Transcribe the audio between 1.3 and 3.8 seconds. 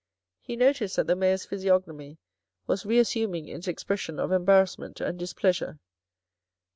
physiognomy was re assuming its